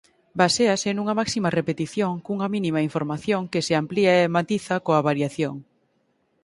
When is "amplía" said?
3.81-4.11